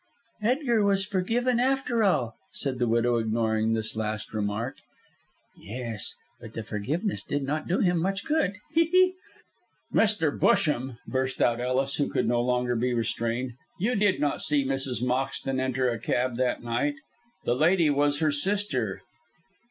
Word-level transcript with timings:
"Edgar 0.41 0.83
was 0.83 1.05
forgiven 1.05 1.59
after 1.59 2.03
all," 2.03 2.35
said 2.51 2.79
the 2.79 2.87
widow, 2.87 3.17
ignoring 3.17 3.73
this 3.73 3.95
last 3.95 4.33
remark. 4.33 4.77
"Yes, 5.55 6.15
but 6.39 6.53
the 6.53 6.63
forgiveness 6.63 7.21
did 7.21 7.43
not 7.43 7.67
do 7.67 7.81
him 7.81 7.99
much 8.01 8.25
good. 8.25 8.53
He! 8.73 8.85
he!" 8.85 9.13
"Mr. 9.93 10.35
Busham!" 10.35 10.97
burst 11.05 11.39
out 11.39 11.59
Ellis, 11.61 11.97
who 11.97 12.09
could 12.09 12.27
no 12.27 12.41
longer 12.41 12.75
be 12.75 12.95
restrained. 12.95 13.53
"You 13.79 13.93
did 13.95 14.19
not 14.19 14.41
see 14.41 14.65
Mrs. 14.65 15.03
Moxton 15.03 15.59
enter 15.59 15.87
a 15.87 15.99
cab 15.99 16.31
on 16.31 16.37
that 16.37 16.63
night. 16.63 16.95
The 17.45 17.53
lady 17.53 17.91
was 17.91 18.17
her 18.21 18.31
sister." 18.31 19.03